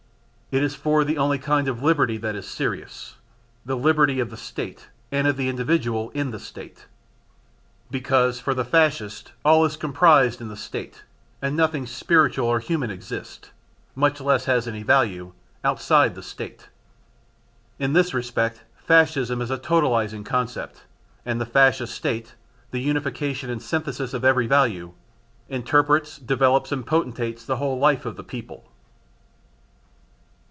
[0.53, 3.15] It is for the only kind of liberty that is serious
[3.65, 6.87] the liberty of the State and of the individual in the State.
[7.89, 11.03] Because, for the Fascist, all is comprised in the State
[11.41, 13.49] and nothing spiritual or human exists
[13.95, 15.31] much less has any value
[15.63, 16.67] outside the State.
[17.79, 20.83] In this respect Fascism is a totalising concept,
[21.25, 22.35] and the Fascist State
[22.71, 24.91] the unification and synthesis of every value
[25.47, 28.67] interprets, develops and potentiates the whole life of the people.